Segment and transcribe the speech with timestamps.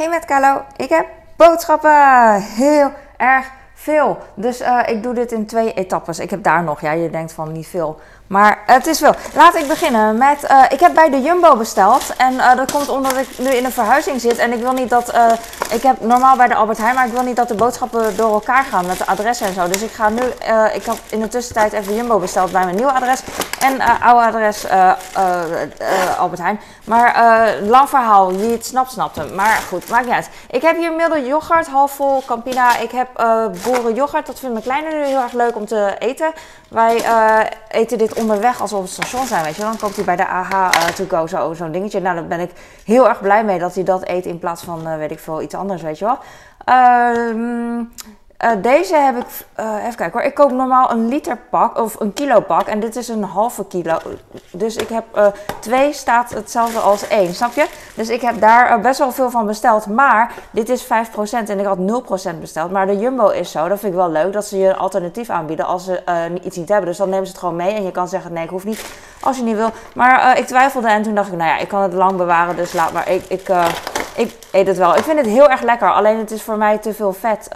[0.00, 1.06] Hey met Carlo, ik heb
[1.36, 2.42] boodschappen.
[2.42, 4.18] Heel erg veel.
[4.34, 6.18] Dus uh, ik doe dit in twee etappes.
[6.18, 8.00] Ik heb daar nog, ja, je denkt van niet veel.
[8.30, 9.14] Maar het is wel.
[9.34, 10.44] Laat ik beginnen met.
[10.50, 12.16] Uh, ik heb bij de Jumbo besteld.
[12.16, 14.38] En uh, dat komt omdat ik nu in een verhuizing zit.
[14.38, 15.14] En ik wil niet dat.
[15.14, 15.32] Uh,
[15.70, 16.94] ik heb normaal bij de Albert Heijn.
[16.94, 19.68] Maar ik wil niet dat de boodschappen door elkaar gaan met de adressen en zo.
[19.68, 20.22] Dus ik ga nu.
[20.74, 23.20] ik heb in de tussentijd even Jumbo besteld bij mijn nieuwe adres.
[23.60, 24.66] En oude adres
[26.18, 26.60] Albert Heijn.
[26.84, 28.32] Maar lang verhaal.
[28.32, 29.34] Wie het snapt, snapt hem.
[29.34, 30.30] Maar goed, maakt niet uit.
[30.50, 32.76] Ik heb hier milde yoghurt, half vol Campina.
[32.76, 33.08] Ik heb
[33.64, 34.26] boerenyoghurt.
[34.26, 36.32] Dat vindt mijn kleine nu heel erg leuk om te eten.
[36.70, 37.04] Wij
[37.68, 40.16] eten dit onderweg als we op het station zijn, weet je Dan koopt hij bij
[40.16, 42.00] de AH uh, to go zo'n zo dingetje.
[42.00, 42.50] Nou, daar ben ik
[42.84, 45.42] heel erg blij mee dat hij dat eet in plaats van, uh, weet ik veel,
[45.42, 46.18] iets anders, weet je wel.
[46.68, 47.86] Uh,
[48.44, 49.26] uh, deze heb ik,
[49.60, 50.28] uh, even kijken hoor.
[50.28, 52.66] Ik koop normaal een liter pak of een kilo pak.
[52.66, 53.98] En dit is een halve kilo.
[54.50, 55.26] Dus ik heb uh,
[55.60, 57.34] twee staat hetzelfde als één.
[57.34, 57.66] Snap je?
[57.94, 59.86] Dus ik heb daar best wel veel van besteld.
[59.86, 60.88] Maar dit is 5%
[61.46, 61.78] en ik had
[62.34, 62.70] 0% besteld.
[62.70, 63.68] Maar de Jumbo is zo.
[63.68, 64.32] Dat vind ik wel leuk.
[64.32, 66.02] Dat ze je een alternatief aanbieden als ze
[66.42, 66.86] iets niet hebben.
[66.86, 67.74] Dus dan nemen ze het gewoon mee.
[67.74, 68.84] En je kan zeggen: nee, ik hoef niet
[69.20, 69.70] als je niet wil.
[69.94, 72.56] Maar ik twijfelde en toen dacht ik: nou ja, ik kan het lang bewaren.
[72.56, 73.10] Dus laat maar.
[73.10, 73.48] Ik, ik,
[74.16, 74.96] ik eet het wel.
[74.96, 75.92] Ik vind het heel erg lekker.
[75.92, 77.48] Alleen het is voor mij te veel vet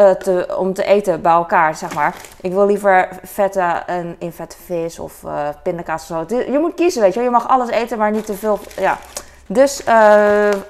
[0.00, 2.14] uh, te, om te eten bij elkaar, zeg maar.
[2.40, 6.36] Ik wil liever vette en in vette vis of uh, pindakaas of zo.
[6.36, 8.98] Je moet kiezen, weet je Je mag alles eten, maar niet te veel, ja.
[9.46, 9.84] Dus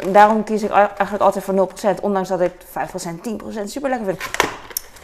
[0.08, 2.00] daarom kies ik eigenlijk altijd voor 0%.
[2.00, 2.60] Ondanks dat ik 5%,
[3.60, 4.20] 10% super lekker vind.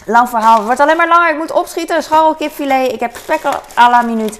[0.07, 1.31] Lang verhaal, het wordt alleen maar langer.
[1.31, 2.03] Ik moet opschieten.
[2.03, 2.93] Scharrel, kipfilet.
[2.93, 3.45] Ik heb spek
[3.79, 4.39] à la minuut.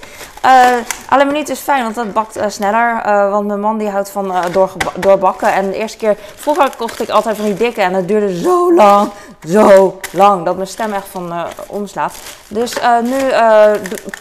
[1.09, 3.05] À la minuut is fijn, want dat bakt uh, sneller.
[3.05, 5.53] Uh, want mijn man die houdt van door, doorbakken.
[5.53, 7.81] En de eerste keer, vroeger kocht ik altijd van die dikke.
[7.81, 9.09] En het duurde zo lang,
[9.47, 10.45] zo lang.
[10.45, 11.33] Dat mijn stem echt van
[11.67, 12.13] omslaat.
[12.47, 13.17] Dus nu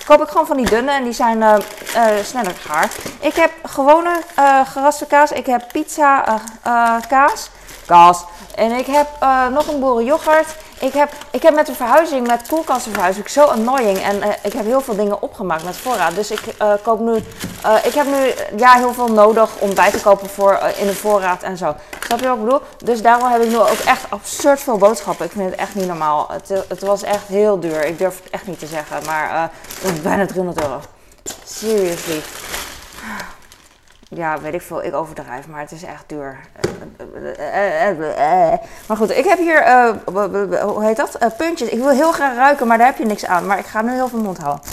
[0.07, 0.93] koop ik gewoon van die dunne.
[0.93, 1.63] En die zijn
[2.23, 2.89] sneller gaar.
[3.21, 4.11] Ik heb gewone
[4.65, 5.33] geraste kaas.
[5.33, 6.41] Ik heb pizza
[7.09, 7.51] kaas.
[7.87, 8.25] Kaas.
[8.55, 9.09] En ik heb
[9.51, 10.57] nog een boerenyoghurt.
[10.85, 13.99] Ik heb, ik heb met de verhuizing, met koelkastenverhuizing, zo annoying.
[13.99, 16.15] En uh, ik heb heel veel dingen opgemaakt met voorraad.
[16.15, 19.91] Dus ik uh, koop nu, uh, ik heb nu ja, heel veel nodig om bij
[19.91, 21.75] te kopen voor, in de voorraad en zo.
[22.07, 22.61] Snap je wat ik bedoel?
[22.85, 25.27] Dus daarom heb ik nu ook echt absurd veel boodschappen.
[25.27, 26.29] Ik vind het echt niet normaal.
[26.31, 27.85] Het, het was echt heel duur.
[27.85, 29.05] Ik durf het echt niet te zeggen.
[29.07, 29.51] Maar
[30.03, 30.81] bijna 300 euro.
[31.45, 32.23] Seriously
[34.15, 36.39] ja, weet ik veel, ik overdrijf, maar het is echt duur.
[38.87, 39.91] Maar goed, ik heb hier, uh,
[40.63, 41.17] hoe heet dat?
[41.23, 41.69] Uh, puntjes.
[41.69, 43.47] Ik wil heel graag ruiken, maar daar heb je niks aan.
[43.47, 44.65] Maar ik ga nu heel veel mond houden.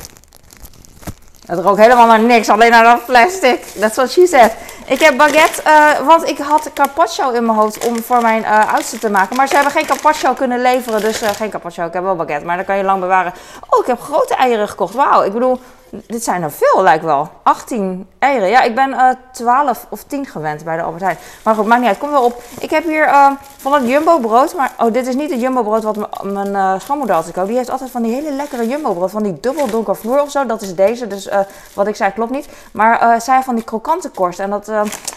[1.46, 3.66] Het rookt helemaal naar niks, alleen naar dat plastic.
[3.80, 4.52] That's what she said.
[4.86, 8.74] Ik heb baguette, uh, want ik had carpaccio in mijn hoofd om voor mijn uh,
[8.74, 9.36] oudste te maken.
[9.36, 11.86] Maar ze hebben geen carpaccio kunnen leveren, dus geen carpaccio.
[11.86, 13.34] Ik heb wel baguette, maar dan kan je lang bewaren.
[13.70, 14.94] Oh, ik heb grote eieren gekocht.
[14.94, 15.60] Wauw, ik bedoel,
[15.92, 17.30] dit zijn er veel, lijkt wel.
[17.44, 18.50] 18 eieren.
[18.50, 21.18] Ja, ik ben uh, eh, 12 of 10 gewend bij de Albert Heijn.
[21.44, 21.98] Maar goed, maakt niet uit.
[21.98, 22.44] Kom wel op.
[22.60, 24.56] Ik heb hier uh, van het Jumbo brood.
[24.56, 27.48] Maar oh, dit is niet het Jumbo brood wat mijn uh, schoonmoeder altijd koopt.
[27.48, 29.12] Die heeft altijd van die hele lekkere Jumbo brood.
[29.12, 30.46] Van die dubbel donker vloer of zo.
[30.46, 31.08] Dat is deze.
[31.08, 31.30] Dus
[31.74, 32.48] wat ik zei klopt niet.
[32.72, 34.40] Maar zij van die krokante korst.
[34.40, 34.72] En dat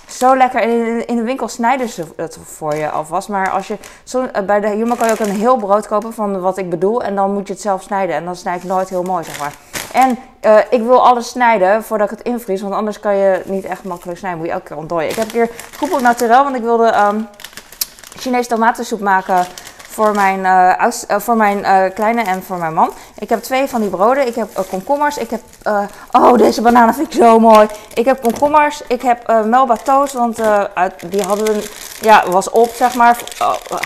[0.08, 0.60] zo lekker.
[0.60, 3.28] In, in, de winkel snijden ze het voor je alvast.
[3.28, 6.40] Maar als je zo, bij de Jumbo kan je ook een heel brood kopen van
[6.40, 7.02] wat ik bedoel.
[7.02, 8.16] En dan moet je het zelf snijden.
[8.16, 9.73] En dan snij ik nooit heel mooi, zeg maar.
[9.94, 12.60] En uh, ik wil alles snijden voordat ik het invries.
[12.60, 14.38] Want anders kan je niet echt makkelijk snijden.
[14.38, 15.10] Moet je elke keer ontdooien.
[15.10, 16.42] Ik heb hier groepel naturel.
[16.44, 17.28] Want ik wilde um,
[18.16, 19.46] Chinese tomatensoep maken
[19.88, 20.46] voor mijn,
[20.78, 22.92] oudste, uh, voor mijn kleine en voor mijn man.
[23.18, 24.26] Ik heb twee van die broden.
[24.26, 25.16] Ik heb komkommers.
[25.16, 25.40] Ik heb.
[26.12, 27.66] oh, deze bananen vind ik zo mooi.
[27.94, 28.82] Ik heb komkommers.
[28.86, 30.12] Ik heb melba toast.
[30.12, 30.36] Want
[31.06, 31.62] die hadden.
[32.00, 33.18] Ja, was op, zeg maar.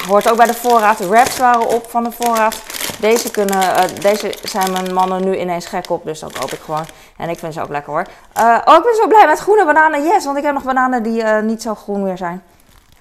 [0.09, 1.09] hoort ook bij de voorraad.
[1.09, 2.57] Wraps waren op van de voorraad.
[3.00, 6.60] Deze, kunnen, uh, deze zijn mijn mannen nu ineens gek op, dus dat koop ik
[6.60, 6.84] gewoon.
[7.16, 8.06] En ik vind ze ook lekker hoor.
[8.38, 10.03] Uh, oh, ik ben zo blij met groene bananen.
[10.03, 12.42] Yes, want ik heb nog bananen die uh, niet zo groen meer zijn.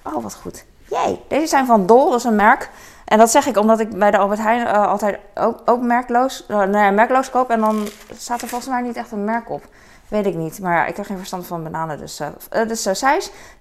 [0.02, 0.64] Oh, wat goed.
[0.88, 2.70] Jee, deze zijn van Dol, dat is een merk.
[3.04, 6.90] En dat zeg ik omdat ik bij de Albert Heijn altijd ook, ook merkloos, nee,
[6.90, 7.50] merkloos koop.
[7.50, 9.62] En dan staat er volgens mij niet echt een merk op.
[10.08, 10.60] Weet ik niet.
[10.60, 11.98] Maar ik heb geen verstand van bananen.
[11.98, 13.12] Dus, uh, dus uh,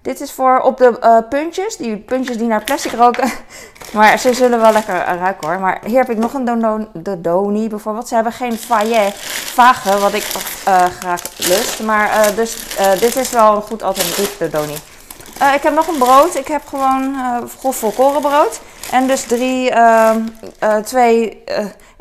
[0.02, 1.78] dit is voor op de puntjes.
[1.78, 3.32] Die puntjes die naar plastic roken.
[3.94, 5.60] maar ze zullen wel lekker ruiken hoor.
[5.60, 6.88] Maar hier heb ik nog een
[7.22, 8.08] Doni bijvoorbeeld.
[8.08, 10.24] Ze hebben geen faillet, vage, wat ik
[11.00, 11.84] graag lust.
[11.84, 14.76] Maar dus dit is wel een goed alternatief, de Doni.
[15.56, 16.36] ik heb nog een brood.
[16.36, 18.60] Ik heb gewoon uh, volkorenbrood.
[18.92, 19.74] En dus drie,
[20.84, 21.44] twee,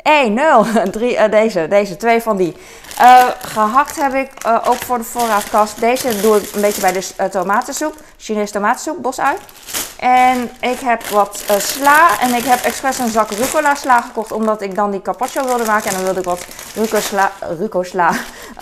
[0.07, 0.65] één, nul.
[0.97, 2.55] drie, deze, deze, twee van die.
[3.01, 5.79] Uh, gehakt heb ik uh, ook voor de voorraadkast.
[5.79, 7.95] Deze doe ik een beetje bij de uh, tomatensoep.
[8.17, 9.35] Chinese tomatensoep, bosui.
[9.99, 12.19] En ik heb wat sla.
[12.19, 14.31] En ik heb expres een zak rucola sla gekocht.
[14.31, 15.89] Omdat ik dan die carpaccio wilde maken.
[15.89, 16.45] En dan wilde ik wat
[16.75, 18.11] ruco sla, ruco sla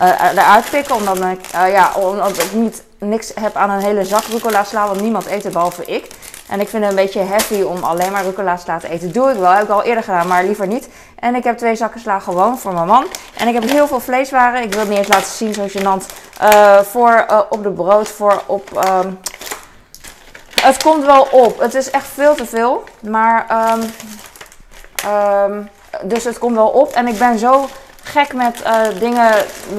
[0.01, 0.95] uh, eruit pikken.
[0.95, 4.87] Omdat ik, ja, omdat ik niet niks heb aan een hele zak rucola sla.
[4.87, 6.07] Want niemand eet het behalve ik.
[6.49, 9.11] En ik vind het een beetje heavy om alleen maar rucola sla te eten.
[9.11, 10.89] Doe ik wel, heb ik al eerder gedaan, maar liever niet.
[11.19, 13.05] En ik heb twee zakken sla gewoon voor mijn man.
[13.37, 14.61] En ik heb heel veel vleeswaren.
[14.61, 16.05] Ik wil het niet eens laten zien, zo gênant.
[16.41, 18.87] Uh, voor uh, op de brood, voor op...
[18.87, 19.19] Um...
[20.61, 21.59] Het komt wel op.
[21.59, 22.83] Het is echt veel te veel.
[22.99, 23.45] Maar...
[23.73, 23.91] Um,
[25.11, 25.69] um,
[26.03, 26.91] dus het komt wel op.
[26.91, 27.67] En ik ben zo
[28.03, 29.31] gek met uh, dingen,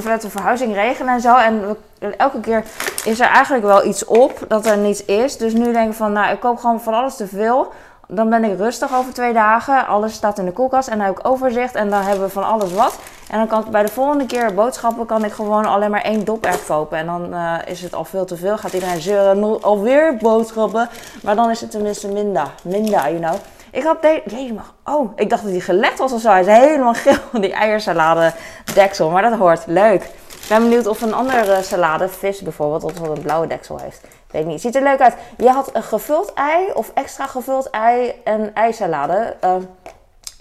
[0.05, 1.37] met de verhuizing regelen en zo.
[1.37, 1.77] En
[2.17, 2.65] elke keer
[3.07, 5.37] is er eigenlijk wel iets op dat er niets is.
[5.37, 7.73] Dus nu denk ik van, nou, ik koop gewoon van alles te veel.
[8.09, 9.87] Dan ben ik rustig over twee dagen.
[9.87, 11.75] Alles staat in de koelkast en dan heb ik overzicht.
[11.75, 12.99] En dan hebben we van alles wat.
[13.31, 16.25] En dan kan ik bij de volgende keer boodschappen kan ik gewoon alleen maar één
[16.25, 16.99] doperf kopen.
[16.99, 18.59] En dan uh, is het al veel te veel.
[18.59, 20.89] Gaat iedereen zeuren, alweer boodschappen.
[21.23, 22.47] Maar dan is het tenminste minder.
[22.63, 23.35] Minder, you know.
[23.71, 24.75] Ik had deze, mag.
[24.85, 26.31] Oh, ik dacht dat die gelegd was of zo.
[26.31, 28.33] Hij is helemaal geel, die eiersalade
[28.75, 29.11] deksel.
[29.11, 29.63] Maar dat hoort.
[29.67, 30.11] Leuk.
[30.47, 34.01] Ik ben benieuwd of een andere salade, vis bijvoorbeeld, of dat een blauwe deksel heeft.
[34.31, 34.61] Weet niet.
[34.61, 35.15] Ziet er leuk uit.
[35.37, 39.37] Je had een gevuld ei of extra gevuld ei en eisalade.
[39.45, 39.55] Uh,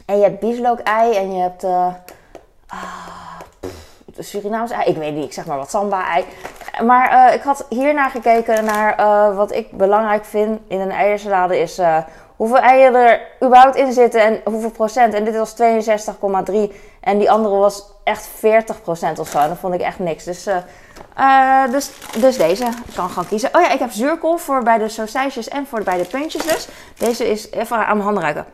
[0.05, 1.87] en je hebt bieslook ei en je hebt uh,
[4.19, 4.89] Surinaams ei.
[4.89, 6.25] Ik weet niet, ik zeg maar wat samba ei.
[6.85, 8.95] Maar uh, ik had hiernaar gekeken naar
[9.35, 11.79] wat ik belangrijk vind in een eiersalade is
[12.35, 15.13] hoeveel eieren er überhaupt in zitten en hoeveel procent.
[15.13, 19.39] En dit was 62,3 en die andere was echt 40 procent of zo.
[19.39, 20.23] En dat vond ik echt niks.
[20.23, 20.55] Dus, uh,
[21.19, 22.65] uh, dus, dus deze.
[22.65, 23.49] Ik kan gewoon kiezen.
[23.55, 26.67] Oh ja, ik heb zuurkool voor bij de saucijsjes en voor bij de puntjes dus.
[26.97, 28.45] Deze is even aan mijn handen ruiken.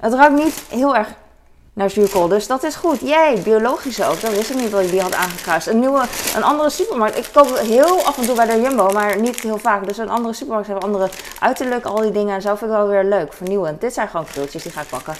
[0.00, 1.14] Het ruikt niet heel erg
[1.78, 2.28] naar zuurkool.
[2.28, 3.00] Dus dat is goed.
[3.00, 4.20] Jee, biologische ook.
[4.20, 5.66] Dat wist ik niet dat ik die had aangekruist.
[5.66, 6.02] Een nieuwe,
[6.36, 7.18] een andere supermarkt.
[7.18, 9.86] Ik koop heel af en toe bij de Jumbo, maar niet heel vaak.
[9.86, 11.08] Dus een andere supermarkt hebben andere
[11.40, 13.32] uiterlijk, al die dingen en zo vind ik wel weer leuk.
[13.32, 13.80] Vernieuwend.
[13.80, 15.14] Dit zijn gewoon krultjes, die ga ik pakken.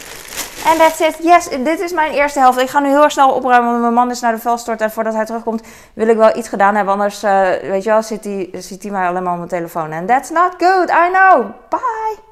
[0.65, 1.17] En that's it.
[1.21, 2.59] Yes, dit is mijn eerste helft.
[2.59, 4.81] Ik ga nu heel snel opruimen, want mijn man is naar de velstort.
[4.81, 5.63] En voordat hij terugkomt,
[5.95, 6.93] wil ik wel iets gedaan hebben.
[6.93, 9.93] Anders, uh, weet je wel, zit hij, zit mij alleen maar op mijn telefoon.
[9.93, 11.47] En that's not good, I know.
[11.69, 12.28] Bye.